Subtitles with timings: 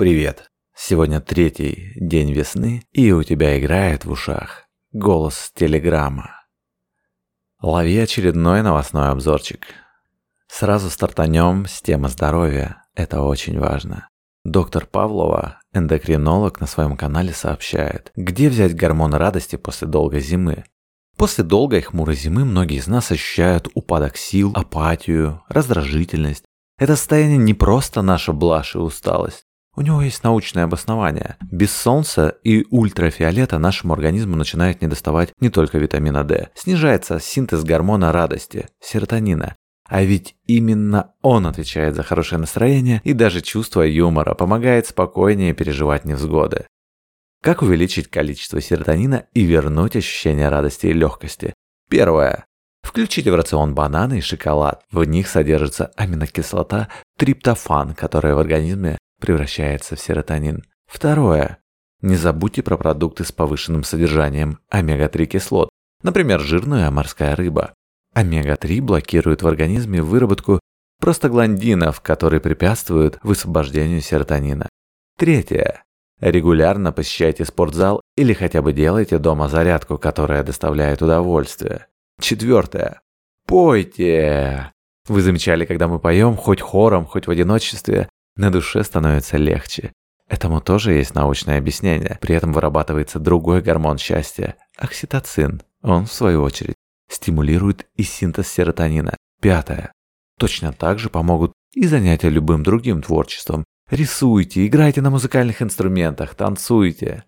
[0.00, 0.50] Привет.
[0.74, 6.30] Сегодня третий день весны, и у тебя играет в ушах голос телеграмма.
[7.60, 9.66] Лови очередной новостной обзорчик.
[10.48, 12.82] Сразу стартанем с темы здоровья.
[12.94, 14.08] Это очень важно.
[14.42, 20.64] Доктор Павлова, эндокринолог, на своем канале сообщает, где взять гормон радости после долгой зимы.
[21.18, 26.46] После долгой хмурой зимы многие из нас ощущают упадок сил, апатию, раздражительность.
[26.78, 29.44] Это состояние не просто наша блажь и усталость.
[29.80, 31.38] У него есть научное обоснование.
[31.50, 36.50] Без солнца и ультрафиолета нашему организму начинает недоставать не только витамина D.
[36.54, 39.56] Снижается синтез гормона радости– серотонина.
[39.88, 46.04] А ведь именно он отвечает за хорошее настроение и даже чувство юмора, помогает спокойнее переживать
[46.04, 46.66] невзгоды.
[47.42, 51.54] Как увеличить количество серотонина и вернуть ощущение радости и легкости?
[51.88, 52.44] Первое.
[52.82, 54.82] Включите в рацион бананы и шоколад.
[54.92, 60.64] В них содержится аминокислота триптофан, которая в организме превращается в серотонин.
[60.86, 61.58] Второе.
[62.02, 65.68] Не забудьте про продукты с повышенным содержанием омега-3 кислот,
[66.02, 67.74] например, жирная морская рыба.
[68.14, 70.60] Омега-3 блокирует в организме выработку
[70.98, 74.68] простагландинов, которые препятствуют высвобождению серотонина.
[75.16, 75.84] Третье.
[76.20, 81.86] Регулярно посещайте спортзал или хотя бы делайте дома зарядку, которая доставляет удовольствие.
[82.20, 83.00] Четвертое.
[83.46, 84.72] Пойте!
[85.08, 89.92] Вы замечали, когда мы поем, хоть хором, хоть в одиночестве, на душе становится легче.
[90.28, 92.18] Этому тоже есть научное объяснение.
[92.20, 95.62] При этом вырабатывается другой гормон счастья– окситоцин.
[95.82, 96.76] Он, в свою очередь,
[97.08, 99.16] стимулирует и синтез серотонина.
[99.40, 99.92] Пятое.
[100.38, 103.64] Точно так же помогут и занятия любым другим творчеством.
[103.90, 107.24] Рисуйте, играйте на музыкальных инструментах, танцуйте.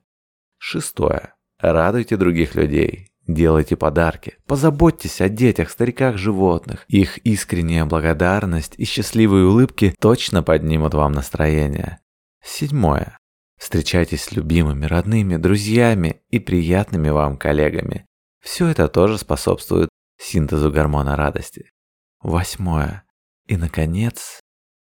[0.58, 1.34] Шестое.
[1.58, 3.11] Радуйте других людей.
[3.32, 6.84] Делайте подарки, позаботьтесь о детях, стариках, животных.
[6.88, 12.00] Их искренняя благодарность и счастливые улыбки точно поднимут вам настроение.
[12.44, 13.18] Седьмое.
[13.58, 18.04] Встречайтесь с любимыми, родными, друзьями и приятными вам коллегами.
[18.42, 19.88] Все это тоже способствует
[20.20, 21.70] синтезу гормона радости.
[22.22, 23.04] Восьмое.
[23.46, 24.40] И, наконец,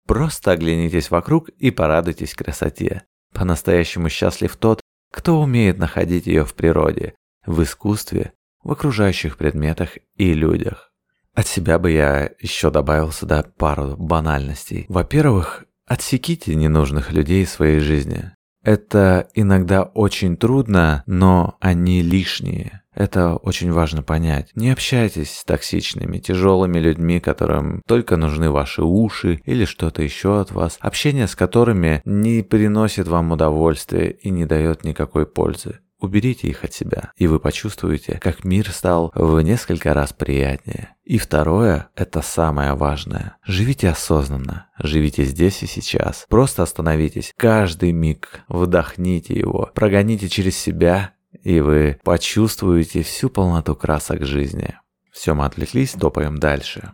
[0.05, 3.03] просто оглянитесь вокруг и порадуйтесь красоте.
[3.33, 4.79] По-настоящему счастлив тот,
[5.11, 7.15] кто умеет находить ее в природе,
[7.47, 10.91] в искусстве, в окружающих предметах и людях.
[11.33, 14.85] От себя бы я еще добавил сюда пару банальностей.
[14.89, 18.31] Во-первых, отсеките ненужных людей в своей жизни.
[18.63, 22.81] Это иногда очень трудно, но они лишние.
[22.93, 24.49] Это очень важно понять.
[24.55, 30.51] Не общайтесь с токсичными, тяжелыми людьми, которым только нужны ваши уши или что-то еще от
[30.51, 30.77] вас.
[30.81, 35.79] Общение с которыми не приносит вам удовольствия и не дает никакой пользы.
[35.99, 40.95] Уберите их от себя, и вы почувствуете, как мир стал в несколько раз приятнее.
[41.03, 43.37] И второе, это самое важное.
[43.45, 46.25] Живите осознанно, живите здесь и сейчас.
[46.29, 47.33] Просто остановитесь.
[47.35, 51.13] Каждый миг вдохните его, прогоните через себя,
[51.43, 54.75] и вы почувствуете всю полноту красок жизни.
[55.11, 56.91] Все, мы отвлеклись, топаем дальше.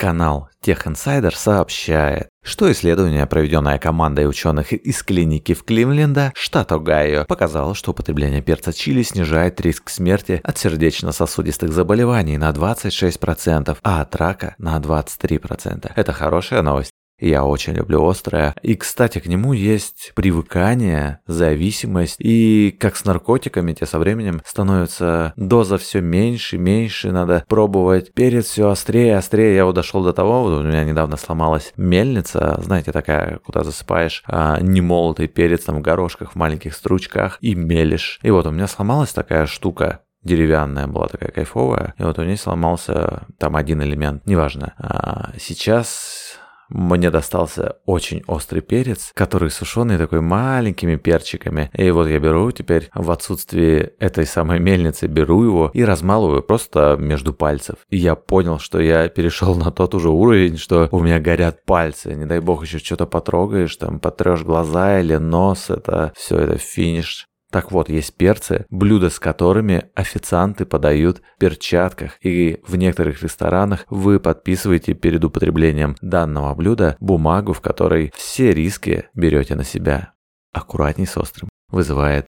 [0.00, 7.26] Канал Tech Insider сообщает, что исследование, проведенное командой ученых из клиники в Кливленда, штат Огайо,
[7.26, 14.16] показало, что употребление перца чили снижает риск смерти от сердечно-сосудистых заболеваний на 26%, а от
[14.16, 15.92] рака на 23%.
[15.94, 16.92] Это хорошая новость.
[17.20, 18.54] Я очень люблю острое.
[18.62, 22.16] И, кстати, к нему есть привыкание, зависимость.
[22.18, 27.12] И как с наркотиками, те со временем становится доза все меньше, меньше.
[27.12, 29.54] Надо пробовать перец все острее, острее.
[29.54, 34.22] Я вот дошел до того, вот у меня недавно сломалась мельница, знаете, такая, куда засыпаешь
[34.26, 38.18] а, немолотый перец там в горошках, в маленьких стручках и мелешь.
[38.22, 42.36] И вот у меня сломалась такая штука, деревянная была такая кайфовая, и вот у нее
[42.36, 44.74] сломался там один элемент, неважно.
[44.78, 46.29] А сейчас
[46.70, 51.70] мне достался очень острый перец, который сушеный такой маленькими перчиками.
[51.74, 56.96] И вот я беру теперь в отсутствии этой самой мельницы, беру его и размалываю просто
[56.98, 57.76] между пальцев.
[57.90, 62.14] И я понял, что я перешел на тот уже уровень, что у меня горят пальцы.
[62.14, 65.70] Не дай бог еще что-то потрогаешь, там потрешь глаза или нос.
[65.70, 67.29] Это все это финиш.
[67.50, 73.84] Так вот, есть перцы, блюда с которыми официанты подают в перчатках, и в некоторых ресторанах
[73.90, 80.12] вы подписываете перед употреблением данного блюда бумагу, в которой все риски берете на себя.
[80.52, 81.48] Аккуратней с острым.
[81.70, 82.26] Вызывает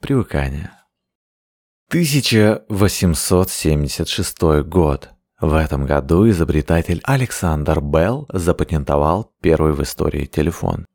[0.00, 0.70] привыкание.
[1.88, 5.10] 1876 год.
[5.38, 10.86] В этом году изобретатель Александр Белл запатентовал первый в истории телефон.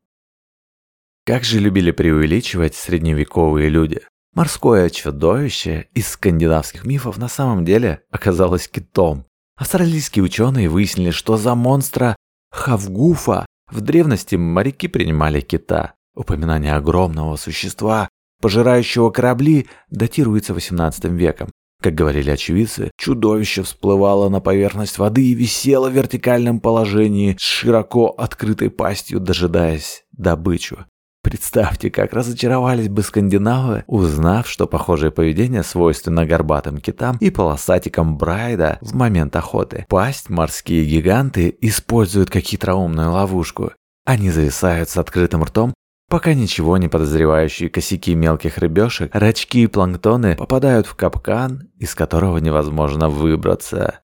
[1.27, 3.99] Как же любили преувеличивать средневековые люди.
[4.33, 9.25] Морское чудовище из скандинавских мифов на самом деле оказалось китом.
[9.57, 12.15] Австралийские ученые выяснили, что за монстра
[12.51, 15.95] Хавгуфа в древности моряки принимали кита.
[16.15, 18.07] Упоминание огромного существа,
[18.41, 21.49] пожирающего корабли, датируется XVIII веком.
[21.83, 28.11] Как говорили очевидцы, чудовище всплывало на поверхность воды и висело в вертикальном положении с широко
[28.11, 30.85] открытой пастью, дожидаясь добычу.
[31.23, 38.77] Представьте, как разочаровались бы скандинавы, узнав, что похожее поведение свойственно горбатым китам и полосатикам Брайда
[38.81, 39.85] в момент охоты.
[39.89, 43.71] Пасть морские гиганты используют как хитроумную ловушку.
[44.05, 45.73] Они зависают с открытым ртом
[46.09, 52.37] Пока ничего не подозревающие косяки мелких рыбешек, рачки и планктоны попадают в капкан, из которого
[52.37, 53.99] невозможно выбраться.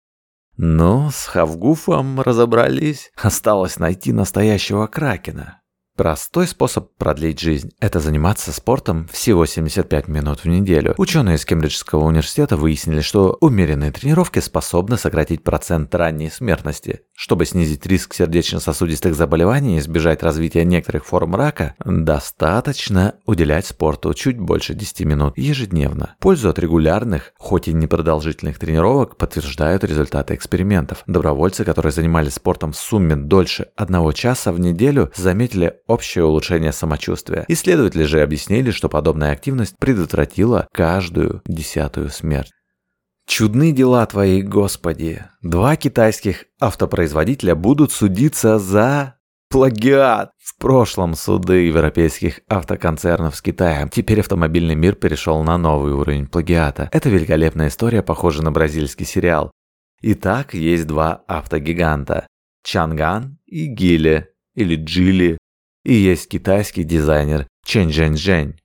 [0.55, 3.11] Ну, с Хавгуфом разобрались.
[3.21, 5.61] Осталось найти настоящего кракена.
[5.99, 10.93] Простой способ продлить жизнь– это заниматься спортом всего 75 минут в неделю.
[10.97, 17.01] Ученые из Кембриджского университета выяснили, что умеренные тренировки способны сократить процент ранней смертности.
[17.13, 24.39] Чтобы снизить риск сердечно-сосудистых заболеваний и избежать развития некоторых форм рака, достаточно уделять спорту чуть
[24.39, 26.15] больше 10 минут ежедневно.
[26.21, 31.03] Пользу от регулярных, хоть и непродолжительных тренировок подтверждают результаты экспериментов.
[31.07, 37.45] Добровольцы, которые занимались спортом в сумме дольше одного часа в неделю, заметили общее улучшение самочувствия.
[37.47, 42.51] Исследователи же объяснили, что подобная активность предотвратила каждую десятую смерть.
[43.27, 45.23] Чудны дела твои, Господи.
[45.41, 49.17] Два китайских автопроизводителя будут судиться за
[49.49, 50.31] плагиат.
[50.37, 53.89] В прошлом суды европейских автоконцернов с Китаем.
[53.89, 56.89] Теперь автомобильный мир перешел на новый уровень плагиата.
[56.91, 59.51] Это великолепная история, похожа на бразильский сериал.
[60.01, 62.25] Итак, есть два автогиганта.
[62.63, 65.37] Чанган и Гили, или Джили,
[65.89, 68.59] и есть китайский дизайнер Чен Жень Жень.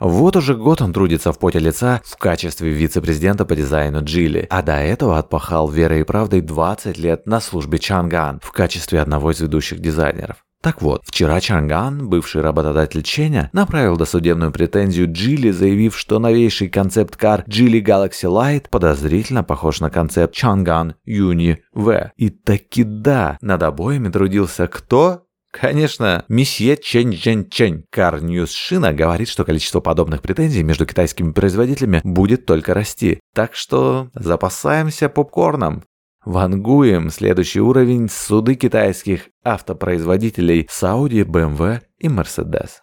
[0.00, 4.60] Вот уже год он трудится в поте лица в качестве вице-президента по дизайну Джили, а
[4.60, 9.40] до этого отпахал верой и правдой 20 лет на службе Чанган в качестве одного из
[9.40, 10.44] ведущих дизайнеров.
[10.64, 17.44] Так вот, вчера Чанган, бывший работодатель Ченя, направил досудебную претензию Джили, заявив, что новейший концепт-кар
[17.46, 22.10] Geely Galaxy Light подозрительно похож на концепт Чанган Юни В.
[22.16, 25.24] И таки да, над обоими трудился кто?
[25.54, 27.84] Конечно, месье Чэнь Чэнь Чэнь.
[27.88, 33.20] Car News China говорит, что количество подобных претензий между китайскими производителями будет только расти.
[33.32, 35.84] Так что запасаемся попкорном.
[36.24, 42.80] Вангуем следующий уровень суды китайских автопроизводителей с Audi, BMW и Mercedes.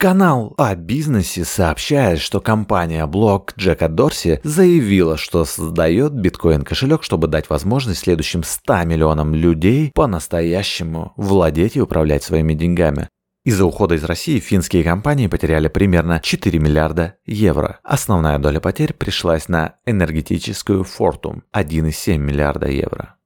[0.00, 7.50] Канал о бизнесе сообщает, что компания блог Джека Дорси заявила, что создает биткоин-кошелек, чтобы дать
[7.50, 13.08] возможность следующим 100 миллионам людей по-настоящему владеть и управлять своими деньгами.
[13.44, 17.80] Из-за ухода из России финские компании потеряли примерно 4 миллиарда евро.
[17.82, 23.17] Основная доля потерь пришлась на энергетическую Fortum– 1,7 миллиарда евро.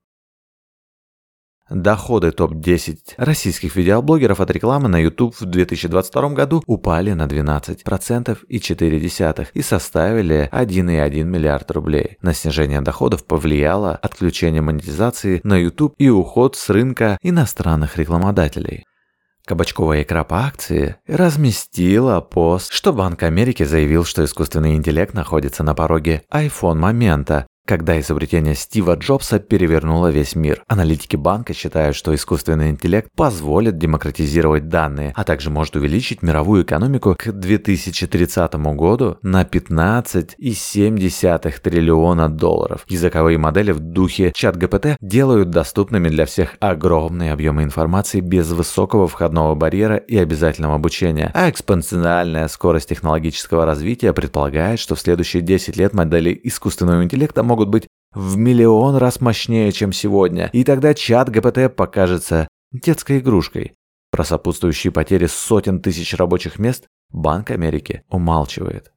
[1.75, 8.61] Доходы топ-10 российских видеоблогеров от рекламы на YouTube в 2022 году упали на 12% и
[8.61, 8.99] 4
[9.55, 12.19] и составили 1,1 миллиард рублей.
[12.21, 18.85] На снижение доходов повлияло отключение монетизации на YouTube и уход с рынка иностранных рекламодателей.
[19.47, 25.75] Кабачковая икра по акции разместила пост, что Банк Америки заявил, что искусственный интеллект находится на
[25.75, 30.62] пороге iPhone момента, когда изобретение Стива Джобса перевернуло весь мир.
[30.67, 37.17] Аналитики банка считают, что искусственный интеллект позволит демократизировать данные, а также может увеличить мировую экономику
[37.19, 42.84] к 2030 году на 15,7 триллиона долларов.
[42.89, 49.06] Языковые модели в духе чат ГПТ делают доступными для всех огромные объемы информации без высокого
[49.06, 55.77] входного барьера и обязательного обучения, а экспоненциальная скорость технологического развития предполагает, что в следующие 10
[55.77, 61.29] лет модели искусственного интеллекта могут быть в миллион раз мощнее, чем сегодня, и тогда чат
[61.29, 63.75] ГПТ покажется детской игрушкой.
[64.11, 68.91] Про сопутствующие потери сотен тысяч рабочих мест Банк Америки умалчивает.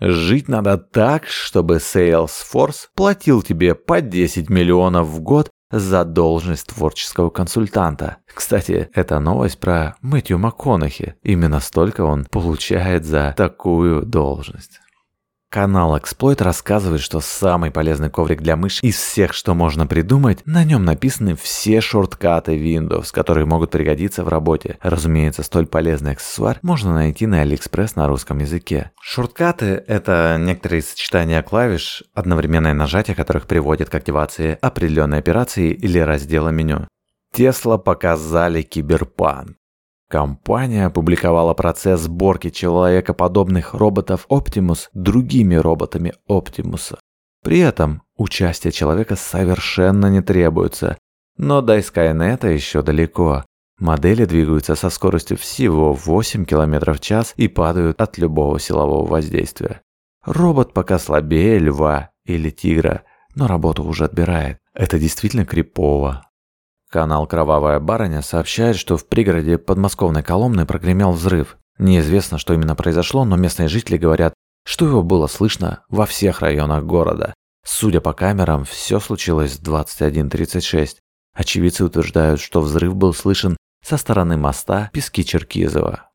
[0.00, 7.30] Жить надо так, чтобы Salesforce платил тебе по 10 миллионов в год за должность творческого
[7.30, 8.16] консультанта.
[8.26, 11.14] Кстати, это новость про Мэтью МакКонахи.
[11.22, 14.80] Именно столько он получает за такую должность.
[15.54, 20.64] Канал Exploit рассказывает, что самый полезный коврик для мыши из всех, что можно придумать, на
[20.64, 24.78] нем написаны все шорткаты Windows, которые могут пригодиться в работе.
[24.82, 28.90] Разумеется, столь полезный аксессуар можно найти на AliExpress на русском языке.
[29.00, 36.48] Шорткаты— это некоторые сочетания клавиш, одновременное нажатие которых приводит к активации определенной операции или раздела
[36.48, 36.88] меню.
[37.32, 39.56] Тесла показали киберпанк.
[40.14, 46.96] Компания опубликовала процесс сборки человекоподобных роботов Optimus другими роботами Optimus.
[47.42, 50.98] При этом участие человека совершенно не требуется.
[51.36, 53.44] Но до Скайнета еще далеко.
[53.80, 59.80] Модели двигаются со скоростью всего 8 км в час и падают от любого силового воздействия.
[60.24, 63.02] Робот пока слабее льва или тигра,
[63.34, 64.58] но работу уже отбирает.
[64.74, 66.22] Это действительно крипово.
[66.94, 71.56] Канал «Кровавая барыня» сообщает, что в пригороде подмосковной Коломны прогремел взрыв.
[71.76, 74.32] Неизвестно, что именно произошло, но местные жители говорят,
[74.64, 77.34] что его было слышно во всех районах города.
[77.66, 80.98] Судя по камерам, все случилось в 21.36.
[81.34, 86.10] Очевидцы утверждают, что взрыв был слышен со стороны моста Пески-Черкизово.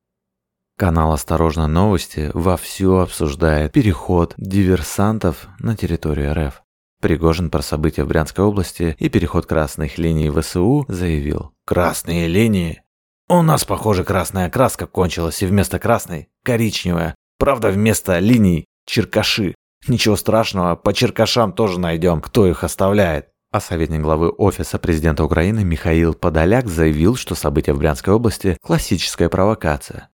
[0.77, 1.67] Канал «Осторожно!
[1.67, 6.63] Новости» вовсю обсуждает переход диверсантов на территорию РФ.
[7.01, 11.53] Пригожин про события в Брянской области и переход красных линий ВСУ заявил.
[11.65, 12.81] «Красные линии?
[13.29, 17.15] У нас, похоже, красная краска кончилась, и вместо красной– коричневая.
[17.37, 19.55] Правда, вместо линий– черкаши.
[19.87, 23.29] Ничего страшного, по черкашам тоже найдем, кто их оставляет.
[23.51, 29.29] А советник главы Офиса президента Украины Михаил Подоляк заявил, что события в Брянской области– классическая
[29.29, 30.08] провокация.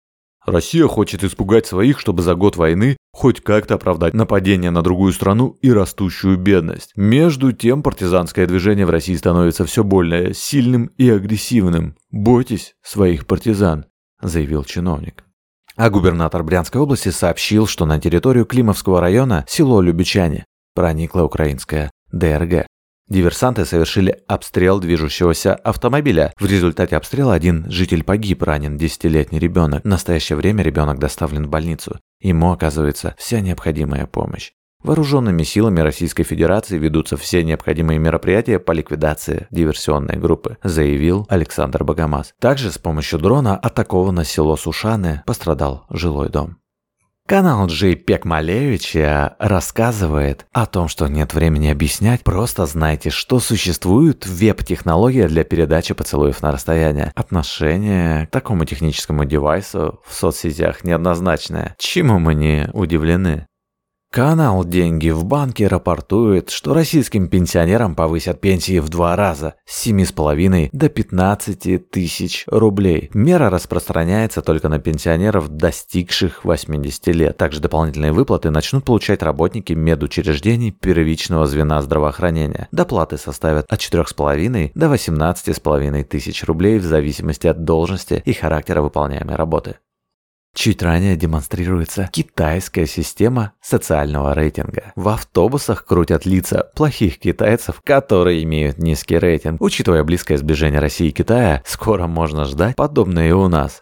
[0.45, 5.57] Россия хочет испугать своих, чтобы за год войны хоть как-то оправдать нападение на другую страну
[5.61, 6.91] и растущую бедность.
[6.95, 11.95] Между тем, партизанское движение в России становится все более сильным и агрессивным.
[12.11, 13.85] Бойтесь своих партизан,
[14.21, 15.23] заявил чиновник.
[15.75, 20.45] А губернатор Брянской области сообщил, что на территорию Климовского района, село Любичане,
[20.75, 22.67] проникла украинская ДРГ.
[23.13, 26.33] Диверсанты совершили обстрел движущегося автомобиля.
[26.39, 29.83] В результате обстрела один житель погиб, ранен десятилетний ребенок.
[29.83, 31.99] В настоящее время ребенок доставлен в больницу.
[32.21, 34.53] Ему оказывается вся необходимая помощь.
[34.81, 42.33] Вооруженными силами Российской Федерации ведутся все необходимые мероприятия по ликвидации диверсионной группы, заявил Александр Богомаз.
[42.39, 46.57] Также с помощью дрона атаковано село Сушаны, пострадал жилой дом.
[47.25, 55.29] Канал JPEG Малевича рассказывает о том, что нет времени объяснять, просто знайте, что существует веб-технология
[55.29, 57.13] для передачи поцелуев на расстояние.
[57.15, 63.47] Отношение к такому техническому девайсу в соцсетях неоднозначное, чему мы не удивлены.
[64.13, 70.69] Канал «Деньги в банке» рапортует, что российским пенсионерам повысят пенсии в два раза с 7,5
[70.71, 73.09] до 15 тысяч рублей.
[73.15, 77.37] Мера распространяется только на пенсионеров, достигших 80 лет.
[77.37, 82.67] Также дополнительные выплаты начнут получать работники медучреждений первичного звена здравоохранения.
[82.71, 89.37] Доплаты составят от 4,5 до 18,5 тысяч рублей в зависимости от должности и характера выполняемой
[89.37, 89.77] работы.
[90.55, 94.93] Чуть ранее демонстрируется китайская система социального рейтинга.
[94.95, 99.59] В автобусах крутят лица плохих китайцев, которые имеют низкий рейтинг.
[99.59, 103.81] Учитывая близкое сближение России и Китая, скоро можно ждать подобное и у нас.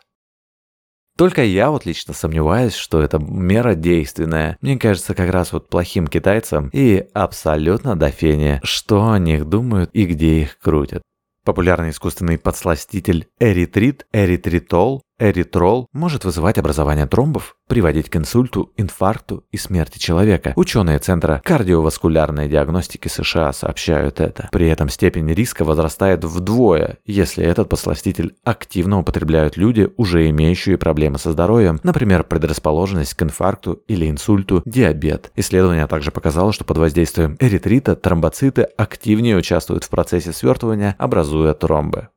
[1.17, 4.57] Только я вот лично сомневаюсь, что эта мера действенная.
[4.61, 9.89] Мне кажется, как раз вот плохим китайцам и абсолютно до фени, что о них думают
[9.93, 11.03] и где их крутят.
[11.43, 19.57] Популярный искусственный подсластитель эритрит, эритритол, эритрол может вызывать образование тромбов, приводить к инсульту, инфаркту и
[19.57, 20.53] смерти человека.
[20.55, 24.49] Ученые Центра кардиоваскулярной диагностики США сообщают это.
[24.51, 31.19] При этом степень риска возрастает вдвое, если этот подсластитель активно употребляют люди, уже имеющие проблемы
[31.19, 35.31] со здоровьем, например, предрасположенность к инфаркту или инсульту, диабет.
[35.35, 42.09] Исследование также показало, что под воздействием эритрита тромбоциты активнее участвуют в процессе свертывания, образуя тромбы.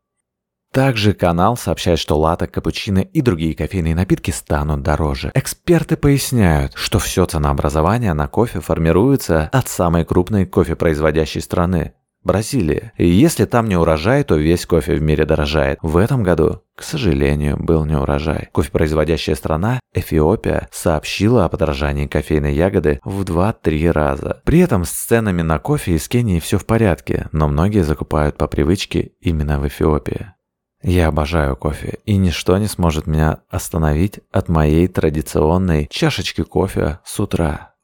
[0.75, 5.31] Также канал сообщает, что латте, капучино и другие кофейные напитки станут дороже.
[5.33, 11.93] Эксперты поясняют, что все ценообразование на кофе формируется от самой крупной кофепроизводящей страны–
[12.25, 12.90] Бразилии.
[12.97, 15.78] И если там не урожай, то весь кофе в мире дорожает.
[15.83, 18.49] В этом году, к сожалению, был не урожай.
[18.52, 24.40] Кофепроизводящая страна, Эфиопия, сообщила о подорожании кофейной ягоды в 2-3 раза.
[24.45, 28.49] При этом с ценами на кофе из Кении все в порядке, но многие закупают по
[28.49, 30.35] привычке именно в Эфиопии.
[30.86, 37.18] Я обожаю кофе, и ничто не сможет меня остановить от моей традиционной чашечки кофе с
[37.18, 37.74] утра.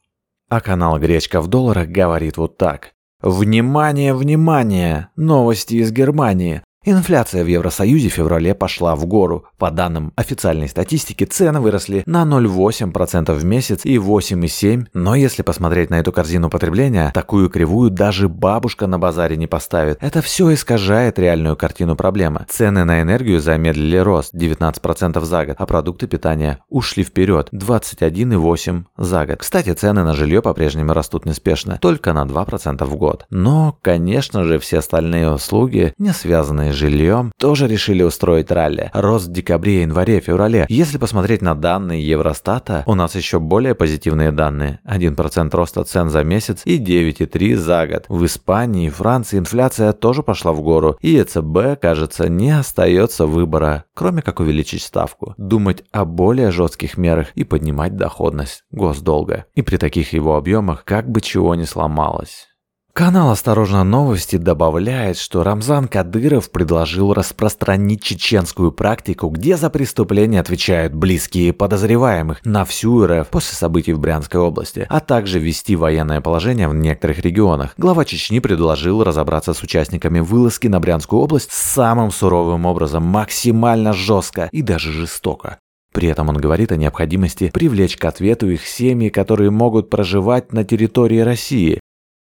[0.51, 2.93] А канал «Гречка в долларах» говорит вот так.
[3.23, 5.09] Внимание, внимание!
[5.17, 6.63] Новости из Германии.
[6.83, 9.45] Инфляция в Евросоюзе в феврале пошла в гору.
[9.59, 14.87] По данным официальной статистики, цены выросли на 0,8% в месяц и 8,7%.
[14.95, 19.99] Но если посмотреть на эту корзину потребления, такую кривую даже бабушка на базаре не поставит.
[20.01, 22.47] Это все искажает реальную картину проблемы.
[22.49, 29.27] Цены на энергию замедлили рост 19% за год, а продукты питания ушли вперед 21,8% за
[29.27, 29.37] год.
[29.41, 33.27] Кстати, цены на жилье по-прежнему растут неспешно, только на 2% в год.
[33.29, 38.91] Но, конечно же, все остальные услуги, не связанные с жильем, тоже решили устроить ралли.
[38.93, 40.67] Рост в декабре, январе, феврале.
[40.69, 44.81] Если посмотреть на данные Евростата, у нас еще более позитивные данные.
[44.85, 48.05] 1% роста цен за месяц и 9,3 за год.
[48.09, 53.85] В Испании и Франции инфляция тоже пошла в гору, и ЕЦБ, кажется, не остается выбора,
[53.95, 59.47] кроме как увеличить ставку, думать о более жестких мерах и поднимать доходность госдолга.
[59.55, 62.50] И при таких его объемах как бы чего не сломалось.
[62.93, 63.85] Канал «Осторожно!
[63.85, 72.45] Новости» добавляет, что Рамзан Кадыров предложил распространить чеченскую практику, где за преступления отвечают близкие подозреваемых
[72.45, 77.21] на всю РФ после событий в Брянской области, а также ввести военное положение в некоторых
[77.21, 77.75] регионах.
[77.79, 84.49] Глава Чечни предложил разобраться с участниками вылазки на Брянскую область самым суровым образом, максимально жестко
[84.51, 85.59] и даже жестоко.
[85.93, 90.65] При этом он говорит о необходимости привлечь к ответу их семьи, которые могут проживать на
[90.65, 91.81] территории России,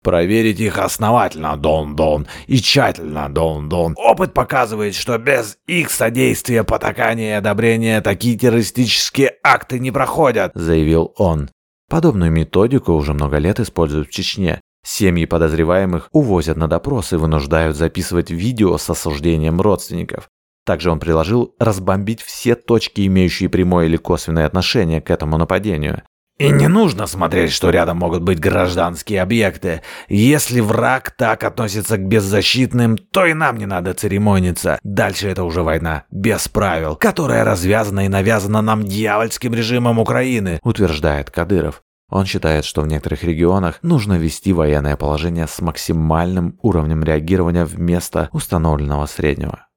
[0.04, 3.96] Проверить их основательно, Дон-Дон, и тщательно, Дон-Дон.
[3.98, 11.14] Опыт показывает, что без их содействия, потакания и одобрения такие террористические акты не проходят, заявил
[11.18, 11.50] он.
[11.90, 14.62] Подобную методику уже много лет используют в Чечне.
[14.86, 20.30] Семьи подозреваемых увозят на допрос и вынуждают записывать видео с осуждением родственников.
[20.66, 26.04] Также он предложил разбомбить все точки, имеющие прямое или косвенное отношение к этому нападению.
[26.38, 29.82] И не нужно смотреть, что рядом могут быть гражданские объекты.
[30.08, 34.80] Если враг так относится к беззащитным, то и нам не надо церемониться.
[34.84, 41.32] Дальше это уже война, без правил, которая развязана и навязана нам дьявольским режимом Украины, утверждает
[41.32, 41.82] Кадыров.
[42.10, 48.30] Он считает, что в некоторых регионах нужно ввести военное положение с максимальным уровнем реагирования вместо
[48.32, 49.68] установленного среднего.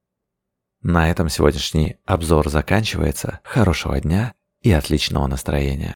[0.83, 3.41] На этом сегодняшний обзор заканчивается.
[3.45, 5.95] Хорошего дня и отличного настроения.